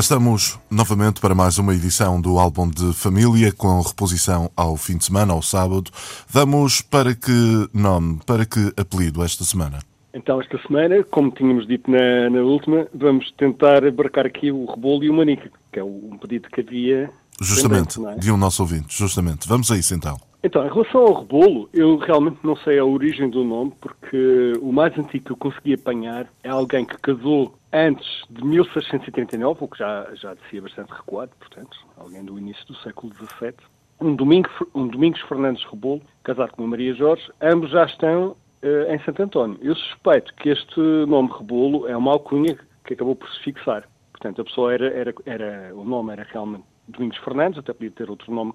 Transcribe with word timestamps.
Cá 0.00 0.02
estamos 0.02 0.58
novamente 0.70 1.20
para 1.20 1.34
mais 1.34 1.58
uma 1.58 1.74
edição 1.74 2.18
do 2.18 2.38
álbum 2.38 2.70
de 2.70 2.94
família, 2.94 3.52
com 3.52 3.82
reposição 3.82 4.50
ao 4.56 4.74
fim 4.74 4.96
de 4.96 5.04
semana, 5.04 5.34
ao 5.34 5.42
sábado. 5.42 5.90
Vamos 6.26 6.80
para 6.80 7.14
que 7.14 7.68
nome, 7.74 8.18
para 8.24 8.46
que 8.46 8.72
apelido 8.80 9.22
esta 9.22 9.44
semana? 9.44 9.80
Então, 10.14 10.40
esta 10.40 10.56
semana, 10.66 11.04
como 11.04 11.30
tínhamos 11.30 11.66
dito 11.66 11.90
na, 11.90 12.30
na 12.30 12.40
última, 12.40 12.86
vamos 12.94 13.30
tentar 13.32 13.84
abarcar 13.84 14.24
aqui 14.24 14.50
o 14.50 14.64
rebolo 14.64 15.04
e 15.04 15.10
o 15.10 15.12
manica, 15.12 15.50
que 15.70 15.78
é 15.78 15.84
um 15.84 16.16
pedido 16.18 16.48
que 16.48 16.62
havia. 16.62 17.10
Justamente, 17.38 18.02
é? 18.02 18.14
de 18.14 18.32
um 18.32 18.38
nosso 18.38 18.62
ouvinte, 18.62 18.96
justamente. 18.96 19.46
Vamos 19.46 19.70
a 19.70 19.76
isso 19.76 19.94
então. 19.94 20.18
Então, 20.42 20.64
em 20.64 20.70
relação 20.70 21.02
ao 21.02 21.20
rebolo, 21.20 21.68
eu 21.72 21.98
realmente 21.98 22.38
não 22.42 22.56
sei 22.56 22.78
a 22.78 22.84
origem 22.84 23.28
do 23.28 23.44
nome, 23.44 23.74
porque 23.78 24.54
o 24.62 24.72
mais 24.72 24.98
antigo 24.98 25.26
que 25.26 25.32
eu 25.32 25.36
consegui 25.36 25.74
apanhar 25.74 26.26
é 26.42 26.48
alguém 26.48 26.84
que 26.84 26.96
casou 26.96 27.54
antes 27.70 28.24
de 28.30 28.42
1639, 28.42 29.64
o 29.64 29.68
que 29.68 29.78
já, 29.78 30.08
já 30.14 30.32
descia 30.32 30.62
bastante 30.62 30.92
recuado, 30.92 31.32
portanto, 31.38 31.78
alguém 31.98 32.24
do 32.24 32.38
início 32.38 32.66
do 32.66 32.74
século 32.76 33.12
XVII. 33.14 33.54
Um, 34.00 34.14
domingo, 34.16 34.48
um 34.74 34.88
Domingos 34.88 35.20
Fernandes 35.22 35.62
Rebolo, 35.64 36.00
casado 36.24 36.52
com 36.52 36.62
uma 36.62 36.70
Maria 36.70 36.94
Jorge, 36.94 37.30
ambos 37.42 37.70
já 37.70 37.84
estão 37.84 38.28
uh, 38.28 38.92
em 38.92 38.98
Santo 39.00 39.22
António. 39.22 39.58
Eu 39.60 39.76
suspeito 39.76 40.34
que 40.36 40.48
este 40.48 40.80
nome 41.06 41.30
Rebolo 41.36 41.86
é 41.86 41.94
uma 41.94 42.12
alcunha 42.12 42.58
que 42.86 42.94
acabou 42.94 43.14
por 43.14 43.28
se 43.28 43.40
fixar. 43.40 43.86
Portanto, 44.10 44.40
a 44.40 44.44
pessoa 44.44 44.72
era, 44.72 44.86
era, 44.88 45.14
era 45.26 45.74
o 45.74 45.84
nome 45.84 46.12
era 46.12 46.26
realmente 46.30 46.64
Domingos 46.88 47.18
Fernandes, 47.18 47.58
até 47.58 47.72
podia 47.72 47.90
ter 47.90 48.10
outro 48.10 48.32
nome 48.34 48.54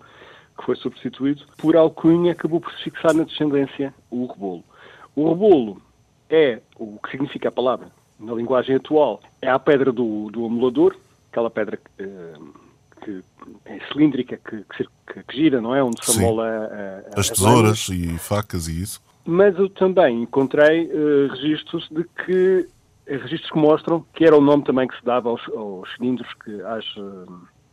que 0.58 0.66
foi 0.66 0.76
substituído, 0.76 1.44
por 1.58 1.76
alcunha 1.76 2.32
acabou 2.32 2.62
por 2.62 2.72
se 2.74 2.84
fixar 2.84 3.14
na 3.14 3.24
descendência 3.24 3.94
o 4.10 4.26
rebolo. 4.26 4.64
O 5.16 5.30
rebolo 5.30 5.82
é 6.30 6.62
o 6.78 6.98
que 7.00 7.12
significa 7.12 7.50
a 7.50 7.52
palavra 7.52 7.92
na 8.20 8.34
linguagem 8.34 8.76
atual, 8.76 9.22
é 9.42 9.50
a 9.50 9.60
pedra 9.60 9.92
do, 9.92 10.30
do 10.32 10.46
amulador, 10.46 10.96
aquela 11.30 11.50
pedra 11.50 11.80
uh, 12.00 12.54
que 13.04 13.22
é 13.66 13.80
cilíndrica, 13.92 14.38
que, 14.38 14.64
que, 14.64 15.24
que, 15.24 15.36
gira, 15.36 15.62
não 15.62 15.76
é? 15.76 15.84
Onde 15.84 16.04
se 16.04 16.18
amola 16.18 16.48
a, 16.48 17.18
a, 17.18 17.20
as 17.20 17.30
tesouras 17.30 17.90
e 17.90 18.18
facas 18.18 18.68
e 18.68 18.82
isso. 18.82 19.02
Mas 19.26 19.58
eu 19.58 19.70
também 19.70 20.24
encontrei 20.24 20.86
uh, 20.86 21.28
registros 21.32 21.88
de 21.90 22.04
que 22.26 22.68
eh, 23.08 23.18
registros 23.18 23.52
que 23.52 23.58
mostram 23.58 24.06
que 24.14 24.24
era 24.24 24.38
o 24.38 24.42
nome 24.42 24.64
também 24.64 24.88
que 24.88 24.98
se 24.98 25.04
dava 25.04 25.30
aos, 25.30 25.42
aos 25.50 25.92
cilindros, 25.96 26.32
que, 26.44 26.62
às, 26.62 26.86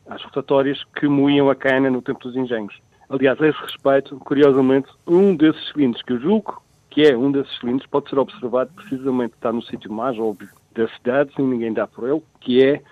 às 0.07 0.23
rotatórias 0.23 0.83
que 0.99 1.07
moíam 1.07 1.51
a 1.51 1.55
cana 1.55 1.91
no 1.91 2.03
tempo 2.03 2.21
dos 2.21 2.37
engenhos. 2.37 2.75
Aliás, 3.09 3.41
a 3.41 3.49
esse 3.49 3.61
respeito, 3.61 4.17
curiosamente, 4.21 4.89
um 5.07 5.37
desses 5.37 5.69
cilindros 5.71 6.03
que 6.03 6.13
eu 6.13 6.21
julgo 6.21 6.63
que 6.93 7.03
é 7.07 7.17
um 7.17 7.33
desses 7.33 7.59
cilindros, 7.59 7.87
pode 7.87 8.11
ser 8.11 8.19
observado 8.19 8.71
precisamente, 8.75 9.33
está 9.35 9.51
no 9.51 9.63
sítio 9.63 9.91
mais 9.91 10.19
óbvio 10.19 10.51
da 10.75 10.87
cidade, 10.89 11.33
sem 11.35 11.45
ninguém 11.45 11.73
dar 11.73 11.87
por 11.87 12.07
ele, 12.07 12.23
que 12.39 12.63
é 12.63 12.83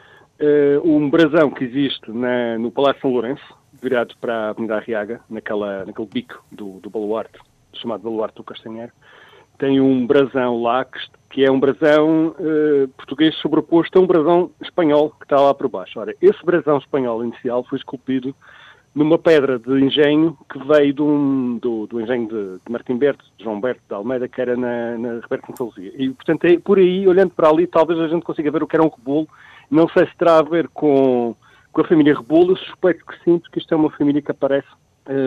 uh, 0.41 0.91
um 0.91 1.11
brasão 1.11 1.51
que 1.51 1.65
existe 1.65 2.11
na, 2.11 2.59
no 2.59 2.71
Palácio 2.71 3.03
São 3.03 3.13
Lourenço, 3.13 3.55
virado 3.81 4.15
para 4.19 4.35
a 4.35 4.49
Avenida 4.51 4.77
Arriaga, 4.77 5.21
naquela, 5.29 5.85
naquele 5.85 6.09
bico 6.09 6.43
do, 6.51 6.81
do 6.81 6.89
baluarte, 6.89 7.39
chamado 7.75 8.03
baluarte 8.03 8.37
do 8.37 8.45
Castanheiro. 8.45 8.93
Tem 9.59 9.79
um 9.83 10.07
brasão 10.07 10.63
lá 10.63 10.83
que, 10.83 10.99
que 11.31 11.45
é 11.45 11.51
um 11.51 11.61
brasão 11.61 12.35
uh, 12.39 12.89
português 12.89 13.35
sobreposto 13.37 13.99
a 13.99 14.03
um 14.03 14.07
brasão 14.07 14.51
espanhol 14.61 15.11
que 15.11 15.25
está 15.25 15.41
lá 15.41 15.55
por 15.55 15.69
baixo. 15.69 15.99
Ora, 15.99 16.15
esse 16.21 16.45
brasão 16.45 16.79
espanhol 16.79 17.25
inicial 17.25 17.65
foi 17.65 17.79
esculpido 17.79 18.35
numa 18.93 19.17
pedra 19.17 19.57
de 19.57 19.71
engenho 19.81 20.37
que 20.53 20.59
veio 20.67 20.93
do, 20.93 21.59
do, 21.61 21.87
do 21.87 22.01
engenho 22.01 22.27
de, 22.27 22.65
de 22.65 22.73
Martim 22.73 22.97
Berto, 22.97 23.25
de 23.39 23.45
João 23.45 23.61
Berto 23.61 23.81
de 23.89 23.95
Almeida, 23.95 24.27
que 24.27 24.41
era 24.41 24.57
na, 24.57 24.99
na 24.99 25.21
Roberto 25.21 25.47
Fonsalzia. 25.47 25.93
E, 25.97 26.11
portanto, 26.11 26.45
é, 26.47 26.59
por 26.59 26.79
aí, 26.79 27.07
olhando 27.07 27.31
para 27.31 27.49
ali, 27.49 27.69
talvez 27.69 28.01
a 28.01 28.09
gente 28.09 28.25
consiga 28.25 28.51
ver 28.51 28.65
o 28.65 28.67
que 28.67 28.75
era 28.75 28.85
um 28.85 28.89
rebolo. 28.89 29.29
Não 29.71 29.89
sei 29.91 30.07
se 30.07 30.17
terá 30.17 30.39
a 30.39 30.43
ver 30.43 30.67
com, 30.69 31.37
com 31.73 31.81
a 31.81 31.87
família 31.87 32.17
Rebolo, 32.17 32.57
suspeito 32.57 33.07
que 33.07 33.15
sim, 33.23 33.39
porque 33.39 33.61
isto 33.61 33.73
é 33.73 33.77
uma 33.77 33.91
família 33.91 34.21
que 34.21 34.33
aparece 34.33 34.67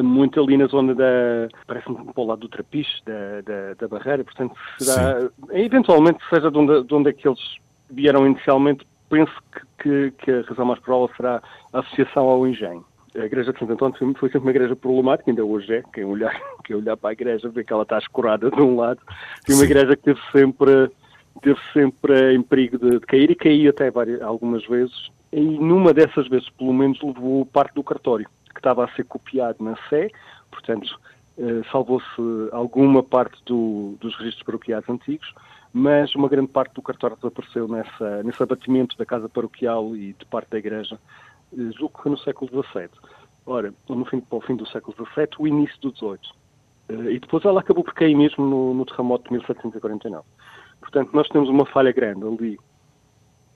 muito 0.04 0.40
ali 0.42 0.58
na 0.58 0.68
zona 0.68 0.96
da. 0.96 1.50
parece-me 1.68 1.96
para 2.14 2.24
o 2.24 2.26
lado 2.26 2.40
do 2.40 2.50
Trapiche, 2.50 3.02
da, 3.06 3.42
da, 3.42 3.74
da 3.74 3.88
Barreira, 3.88 4.24
portanto, 4.24 4.56
será. 4.80 5.22
Sim. 5.22 5.30
Eventualmente, 5.52 6.20
seja 6.30 6.50
de 6.50 6.58
onde, 6.58 6.84
de 6.84 6.94
onde 6.94 7.10
é 7.10 7.14
que 7.14 7.28
eles 7.28 7.58
vieram 7.90 8.26
inicialmente, 8.26 8.88
penso 9.10 9.34
que, 9.52 9.62
que, 9.78 10.12
que 10.24 10.32
a 10.32 10.42
razão 10.42 10.66
mais 10.66 10.80
provável 10.80 11.14
será 11.16 11.42
a 11.74 11.80
associação 11.80 12.24
ao 12.30 12.48
engenho 12.48 12.86
a 13.16 13.26
igreja 13.26 13.54
de 13.54 13.60
Santo 13.60 13.74
António 13.74 14.16
foi 14.18 14.30
sempre 14.30 14.48
uma 14.48 14.52
igreja 14.52 14.76
problemática, 14.76 15.30
ainda 15.30 15.46
hoje 15.46 15.74
é. 15.74 15.84
Quem 15.94 16.04
olhar, 16.04 16.34
quem 16.66 16.76
olhar 16.76 16.98
para 16.98 17.12
a 17.12 17.14
igreja 17.14 17.50
vê 17.50 17.64
que 17.64 17.72
ela 17.72 17.84
está 17.84 17.98
escorada 17.98 18.50
de 18.50 18.62
um 18.62 18.76
lado. 18.76 19.00
Foi 19.46 19.56
uma 19.56 19.64
igreja 19.64 19.96
que 19.96 20.04
teve 20.04 20.20
sempre, 20.32 20.90
teve 21.42 21.60
sempre 21.72 22.34
em 22.34 22.42
perigo 22.42 22.78
de, 22.78 23.00
de 23.00 23.06
cair 23.06 23.30
e 23.30 23.36
caiu 23.36 23.70
até 23.70 23.92
várias, 23.92 24.22
algumas 24.22 24.66
vezes. 24.66 25.12
E 25.32 25.42
numa 25.42 25.94
dessas 25.94 26.28
vezes, 26.28 26.50
pelo 26.52 26.74
menos, 26.74 27.02
levou 27.02 27.46
parte 27.46 27.74
do 27.76 27.84
cartório, 27.84 28.28
estava 28.64 28.86
a 28.86 28.88
ser 28.96 29.04
copiado 29.04 29.62
na 29.62 29.76
Sé, 29.90 30.10
portanto, 30.50 30.98
eh, 31.38 31.62
salvou-se 31.70 32.06
alguma 32.54 33.04
parte 33.04 33.38
do, 33.46 33.98
dos 34.00 34.16
registros 34.16 34.44
paroquiais 34.44 34.88
antigos, 34.88 35.34
mas 35.74 36.16
uma 36.16 36.30
grande 36.30 36.48
parte 36.48 36.74
do 36.74 36.82
cartório 36.82 37.18
desapareceu 37.18 37.68
nessa, 37.68 38.24
nesse 38.24 38.42
abatimento 38.42 38.98
da 38.98 39.06
casa 39.06 39.28
paroquial 39.28 39.96
e 39.96 40.14
de 40.14 40.26
parte 40.26 40.50
da 40.52 40.60
igreja 40.60 40.98
eh, 41.52 41.72
julgo 41.78 42.02
que 42.02 42.10
no 42.10 42.18
século 42.18 42.64
XVII. 42.64 42.90
Ora, 43.46 43.74
no 43.90 44.06
fim, 44.06 44.22
para 44.22 44.38
o 44.38 44.42
fim 44.42 44.56
do 44.56 44.66
século 44.68 44.96
XVII, 44.96 45.28
o 45.40 45.48
início 45.48 45.78
do 45.82 45.92
XVIII. 45.92 46.20
Eh, 46.90 47.14
e 47.16 47.20
depois 47.20 47.44
ela 47.44 47.60
acabou 47.60 47.84
por 47.84 47.94
cair 47.94 48.16
mesmo 48.16 48.46
no, 48.46 48.74
no 48.74 48.86
terremoto 48.86 49.26
de 49.26 49.34
1749. 49.34 50.24
Portanto, 50.80 51.10
nós 51.14 51.28
temos 51.30 51.50
uma 51.50 51.66
falha 51.66 51.92
grande 51.92 52.26
ali. 52.26 52.60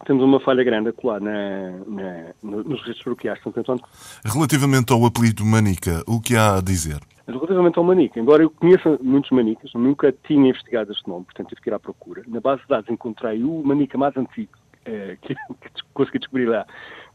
Temos 0.06 0.24
uma 0.24 0.40
falha 0.40 0.64
grande 0.64 0.90
a 0.90 0.94
colar 0.94 1.20
na, 1.20 1.72
na, 1.88 2.34
nos 2.44 2.80
registros 2.82 3.04
paroquiais 3.04 3.38
de 3.40 3.44
Santo 3.44 3.60
António. 3.60 3.84
Relativamente 4.24 4.94
ao 4.94 5.06
apelido 5.06 5.44
Manica, 5.44 6.04
o 6.08 6.22
que 6.22 6.36
há 6.36 6.58
a 6.58 6.62
dizer? 6.62 7.00
Relativamente 7.28 7.78
ao 7.78 7.84
Manica, 7.84 8.18
embora 8.20 8.44
eu 8.44 8.50
conheça 8.50 8.98
muitos 9.02 9.32
Manicas, 9.32 9.70
nunca 9.74 10.14
tinha 10.26 10.50
investigado 10.50 10.94
este 10.94 11.08
nome, 11.10 11.26
portanto 11.26 11.50
tive 11.50 11.62
que 11.62 11.70
ir 11.70 11.74
à 11.74 11.80
procura. 11.80 12.24
Na 12.26 12.40
base 12.40 12.62
de 12.62 12.70
dados 12.70 12.90
encontrei 12.90 13.44
o 13.44 13.62
Manica 13.66 13.98
mais 13.98 14.16
antigo, 14.16 14.54
é, 14.86 15.18
que, 15.22 15.36
que 15.62 15.84
consegui 15.94 16.20
descobrir 16.20 16.46
lá, 16.46 16.66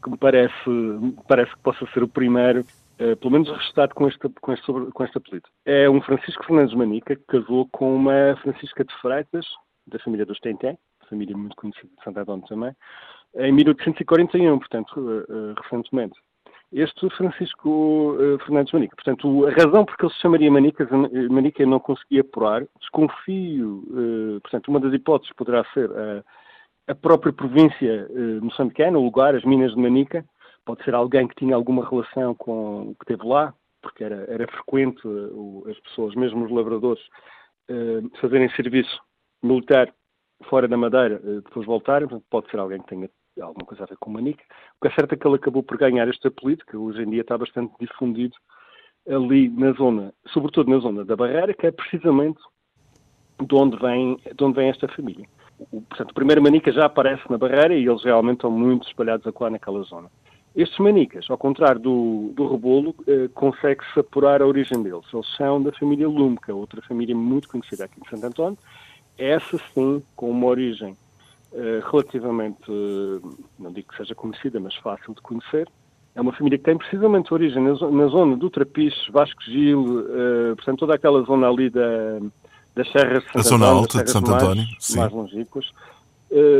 que 0.03 0.11
me 0.11 0.17
parece, 0.17 0.53
parece 1.27 1.51
que 1.55 1.61
possa 1.63 1.87
ser 1.93 2.03
o 2.03 2.07
primeiro, 2.07 2.63
é, 2.99 3.15
pelo 3.15 3.31
menos 3.31 3.49
registrado 3.49 3.95
com 3.95 4.07
este, 4.07 4.29
com, 4.39 4.53
este, 4.53 4.65
com 4.71 5.03
este 5.03 5.17
apelido. 5.17 5.49
É 5.65 5.89
um 5.89 5.99
Francisco 5.99 6.45
Fernandes 6.45 6.75
Manica 6.75 7.15
que 7.15 7.23
casou 7.27 7.67
com 7.71 7.95
uma 7.95 8.37
Francisca 8.43 8.85
de 8.85 8.93
Freitas, 9.01 9.47
da 9.87 9.97
família 9.99 10.27
dos 10.27 10.39
Tentem, 10.39 10.77
família 11.13 11.37
muito 11.37 11.55
conhecida 11.55 11.89
de 11.95 12.03
Santo 12.03 12.19
Adão 12.19 12.41
também, 12.41 12.75
em 13.35 13.51
1841, 13.51 14.59
portanto, 14.59 14.97
uh, 14.97 15.53
recentemente. 15.61 16.19
Este 16.71 17.07
Francisco 17.11 18.17
uh, 18.17 18.39
Fernandes 18.39 18.73
Manica. 18.73 18.95
Portanto, 18.95 19.45
a 19.45 19.51
razão 19.51 19.85
por 19.85 19.95
que 19.95 20.05
ele 20.05 20.13
se 20.13 20.19
chamaria 20.19 20.51
Manica, 20.51 20.87
Manica 21.29 21.61
eu 21.61 21.67
não 21.67 21.79
consegui 21.79 22.19
apurar. 22.19 22.65
Desconfio, 22.79 23.83
portanto, 24.41 24.67
uma 24.69 24.79
das 24.79 24.93
hipóteses 24.93 25.33
poderá 25.35 25.63
ser 25.73 25.89
a 25.91 26.23
a 26.87 26.93
própria 26.93 27.31
província 27.31 28.07
eh, 28.09 28.39
moçambicana, 28.41 28.97
o 28.97 29.03
lugar, 29.03 29.35
as 29.35 29.43
minas 29.45 29.73
de 29.73 29.81
Manica, 29.81 30.25
pode 30.65 30.83
ser 30.83 30.93
alguém 30.93 31.27
que 31.27 31.35
tinha 31.35 31.55
alguma 31.55 31.87
relação 31.87 32.35
com 32.35 32.89
o 32.89 32.95
que 32.95 33.05
teve 33.05 33.25
lá, 33.25 33.53
porque 33.81 34.03
era, 34.03 34.25
era 34.29 34.47
frequente 34.47 35.01
as 35.69 35.79
pessoas, 35.79 36.15
mesmo 36.15 36.45
os 36.45 36.51
lavradores, 36.51 37.03
fazerem 38.21 38.49
serviço 38.51 39.01
militar 39.41 39.93
fora 40.43 40.67
da 40.67 40.77
Madeira, 40.77 41.21
uh, 41.23 41.41
depois 41.41 41.65
voltarem, 41.65 42.07
pode 42.29 42.49
ser 42.49 42.59
alguém 42.59 42.81
que 42.81 42.87
tenha 42.87 43.09
alguma 43.41 43.65
coisa 43.65 43.83
a 43.83 43.87
ver 43.87 43.97
com 43.99 44.11
Manica. 44.11 44.43
O 44.77 44.81
que 44.81 44.87
é 44.87 44.95
certo 44.95 45.13
é 45.13 45.17
que 45.17 45.27
ele 45.27 45.35
acabou 45.35 45.63
por 45.63 45.77
ganhar 45.77 46.07
este 46.07 46.27
apelido, 46.27 46.65
que 46.65 46.77
hoje 46.77 47.01
em 47.01 47.09
dia 47.09 47.21
está 47.21 47.37
bastante 47.37 47.73
difundido 47.79 48.35
ali 49.09 49.49
na 49.49 49.71
zona, 49.73 50.13
sobretudo 50.27 50.69
na 50.69 50.79
zona 50.79 51.03
da 51.03 51.15
Barreira, 51.15 51.53
que 51.53 51.67
é 51.67 51.71
precisamente 51.71 52.39
de 53.41 53.55
onde 53.55 53.77
vem, 53.77 54.17
de 54.17 54.43
onde 54.43 54.55
vem 54.55 54.69
esta 54.69 54.87
família 54.87 55.27
o, 55.71 55.81
portanto, 55.81 56.11
o 56.11 56.13
primeiro 56.13 56.41
manica 56.41 56.71
já 56.71 56.85
aparece 56.85 57.23
na 57.29 57.37
barreira 57.37 57.73
e 57.73 57.85
eles 57.85 58.03
realmente 58.03 58.37
estão 58.37 58.51
muito 58.51 58.87
espalhados 58.87 59.25
a 59.27 59.49
naquela 59.49 59.81
zona. 59.83 60.09
Estes 60.55 60.77
manicas, 60.77 61.25
ao 61.29 61.37
contrário 61.37 61.79
do, 61.79 62.31
do 62.35 62.47
rebolo, 62.47 62.95
eh, 63.07 63.27
consegue-se 63.33 63.99
apurar 63.99 64.39
a 64.39 64.45
origem 64.45 64.83
deles. 64.83 65.05
Eles 65.11 65.27
são 65.35 65.61
da 65.61 65.71
família 65.71 66.07
Lumca, 66.07 66.51
é 66.51 66.55
outra 66.55 66.79
família 66.83 67.15
muito 67.15 67.49
conhecida 67.49 67.85
aqui 67.85 67.99
em 67.99 68.07
Santo 68.07 68.27
António. 68.27 68.57
Essa 69.23 69.57
sim, 69.73 70.03
com 70.15 70.29
uma 70.29 70.47
origem 70.47 70.97
eh, 71.53 71.81
relativamente, 71.91 72.63
eh, 72.67 73.19
não 73.59 73.71
digo 73.71 73.87
que 73.89 73.97
seja 73.97 74.15
conhecida, 74.15 74.59
mas 74.59 74.75
fácil 74.77 75.13
de 75.13 75.21
conhecer, 75.21 75.69
é 76.15 76.21
uma 76.21 76.33
família 76.33 76.57
que 76.57 76.63
tem 76.63 76.75
precisamente 76.75 77.31
origem 77.31 77.61
na, 77.61 77.73
na 77.91 78.07
zona 78.07 78.35
do 78.35 78.49
Trapiche, 78.49 79.11
Vasco 79.11 79.41
Gil, 79.43 79.81
uh, 79.81 80.55
portanto, 80.55 80.79
toda 80.79 80.95
aquela 80.95 81.23
zona 81.23 81.47
ali 81.47 81.69
da, 81.69 82.19
das 82.75 82.91
Serras 82.91 83.23
de 83.23 83.31
Santo 83.31 83.39
A 83.39 83.41
zona 83.41 83.65
António, 83.65 83.81
alta 83.81 84.03
de 84.03 84.11
Santo 84.11 84.31
mais, 84.31 84.43
António, 84.43 84.65
sim. 84.79 84.99
mais 84.99 85.11
longínquas. 85.11 85.71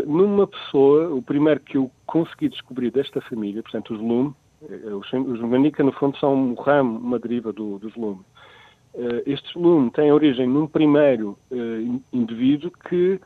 Numa 0.05 0.47
pessoa, 0.47 1.13
o 1.13 1.21
primeiro 1.21 1.59
que 1.59 1.77
eu 1.77 1.89
consegui 2.05 2.49
descobrir 2.49 2.91
desta 2.91 3.21
família, 3.21 3.61
portanto, 3.61 3.93
os 3.93 3.99
Lume, 3.99 4.33
os, 4.61 5.13
os 5.13 5.41
Manica, 5.41 5.83
no 5.83 5.91
fundo, 5.91 6.17
são 6.17 6.33
um 6.33 6.53
ramo, 6.53 6.97
uma 6.99 7.19
deriva 7.19 7.51
do, 7.51 7.77
dos 7.79 7.95
Lume. 7.95 8.21
Uh, 8.93 9.23
estes 9.25 9.53
Lume 9.55 9.89
têm 9.89 10.11
origem 10.11 10.47
num 10.47 10.67
primeiro 10.67 11.37
uh, 11.49 12.01
indivíduo 12.13 12.71
que 12.87 13.19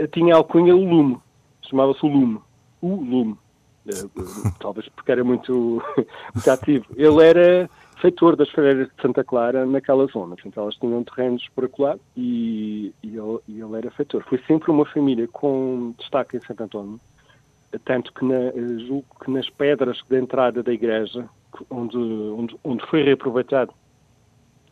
uh, 0.00 0.08
tinha 0.08 0.34
alcunha 0.34 0.74
Lume, 0.74 1.16
chamava-se 1.62 2.04
o 2.04 2.08
Lume, 2.08 2.40
o 2.82 2.96
Lume, 2.96 3.38
talvez 4.58 4.88
porque 4.88 5.12
era 5.12 5.22
muito, 5.22 5.80
muito 6.34 6.50
ativo. 6.50 6.86
Ele 6.96 7.24
era 7.24 7.70
feitor 8.00 8.34
das 8.34 8.50
freiras 8.50 8.88
de 8.88 9.02
Santa 9.02 9.22
Clara 9.22 9.64
naquela 9.64 10.06
zona, 10.06 10.34
portanto 10.34 10.58
elas 10.58 10.74
tinham 10.74 11.04
terrenos 11.04 11.48
por 11.54 11.66
acolá 11.66 11.96
e, 12.16 12.92
e, 13.00 13.16
ele, 13.16 13.38
e 13.46 13.60
ele 13.60 13.76
era 13.76 13.92
feitor. 13.92 14.24
Foi 14.28 14.38
sempre 14.48 14.72
uma 14.72 14.86
família 14.86 15.28
com 15.28 15.94
destaque 15.98 16.36
em 16.36 16.40
Santo 16.40 16.64
António, 16.64 17.00
tanto 17.84 18.12
que 18.12 18.24
na, 18.24 18.50
julgo 18.86 19.06
que 19.24 19.30
nas 19.30 19.48
pedras 19.50 20.02
de 20.08 20.18
entrada 20.18 20.64
da 20.64 20.72
igreja, 20.72 21.28
onde, 21.70 21.96
onde, 21.96 22.56
onde 22.64 22.84
foi 22.86 23.04
reaproveitado 23.04 23.72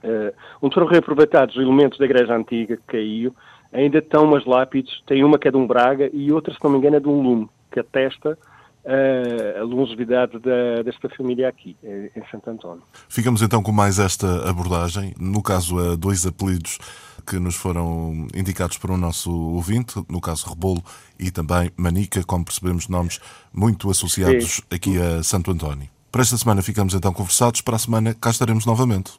Uh, 0.02 0.32
onde 0.62 0.74
foram 0.74 0.86
reaproveitados 0.86 1.56
os 1.56 1.62
elementos 1.62 1.98
da 1.98 2.04
igreja 2.04 2.34
antiga 2.34 2.76
que 2.76 2.82
caiu, 2.86 3.34
ainda 3.72 3.98
estão 3.98 4.24
umas 4.24 4.44
lápides, 4.44 5.02
tem 5.06 5.24
uma 5.24 5.38
que 5.38 5.48
é 5.48 5.50
de 5.50 5.56
um 5.56 5.66
Braga 5.66 6.08
e 6.12 6.30
outra, 6.32 6.54
se 6.54 6.60
não 6.62 6.70
me 6.70 6.78
engano, 6.78 6.96
é 6.96 7.00
de 7.00 7.08
um 7.08 7.20
lume, 7.20 7.48
que 7.70 7.80
atesta 7.80 8.38
uh, 8.84 9.60
a 9.60 9.64
longevidade 9.64 10.38
da, 10.38 10.82
desta 10.82 11.08
família 11.10 11.48
aqui, 11.48 11.76
em 11.82 12.22
Santo 12.30 12.50
António. 12.50 12.82
Ficamos 13.08 13.42
então 13.42 13.62
com 13.62 13.72
mais 13.72 13.98
esta 13.98 14.48
abordagem, 14.48 15.14
no 15.18 15.42
caso 15.42 15.78
a 15.78 15.96
dois 15.96 16.26
apelidos 16.26 16.78
que 17.26 17.38
nos 17.38 17.56
foram 17.56 18.26
indicados 18.34 18.78
por 18.78 18.90
um 18.90 18.96
nosso 18.96 19.30
ouvinte, 19.30 20.02
no 20.08 20.20
caso 20.20 20.48
Rebolo 20.48 20.82
e 21.18 21.30
também 21.30 21.70
Manica, 21.76 22.24
como 22.24 22.44
percebemos, 22.44 22.88
nomes 22.88 23.20
muito 23.52 23.90
associados 23.90 24.56
Sim. 24.56 24.62
aqui 24.74 24.98
a 24.98 25.22
Santo 25.22 25.50
António. 25.50 25.88
Para 26.10 26.22
esta 26.22 26.38
semana 26.38 26.62
ficamos 26.62 26.94
então 26.94 27.12
conversados, 27.12 27.60
para 27.60 27.76
a 27.76 27.78
semana 27.78 28.14
cá 28.14 28.30
estaremos 28.30 28.64
novamente 28.64 29.18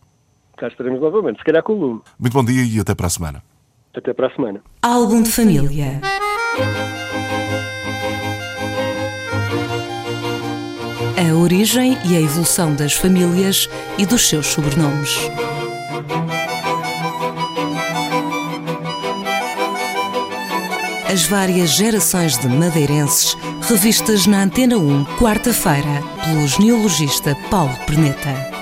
cá 0.59 0.67
estaremos 0.67 0.99
novamente, 0.99 1.39
se 1.39 1.45
calhar 1.45 1.63
com 1.63 1.73
o 1.73 1.79
Lume. 1.79 2.01
Muito 2.19 2.33
bom 2.33 2.43
dia 2.43 2.63
e 2.63 2.79
até 2.79 2.93
para 2.93 3.07
a 3.07 3.09
semana. 3.09 3.41
Até 3.95 4.13
para 4.13 4.27
a 4.27 4.35
semana. 4.35 4.61
Álbum 4.81 5.23
de 5.23 5.31
família. 5.31 6.01
A 11.17 11.35
origem 11.35 11.97
e 12.05 12.15
a 12.15 12.21
evolução 12.21 12.75
das 12.75 12.93
famílias 12.93 13.69
e 13.97 14.05
dos 14.05 14.27
seus 14.27 14.47
sobrenomes. 14.47 15.17
As 21.11 21.23
várias 21.23 21.71
gerações 21.71 22.37
de 22.37 22.47
madeirenses 22.47 23.35
revistas 23.61 24.27
na 24.27 24.43
Antena 24.43 24.77
1, 24.77 25.05
quarta-feira, 25.17 26.03
pelo 26.23 26.47
genealogista 26.47 27.35
Paulo 27.49 27.75
Perneta. 27.87 28.58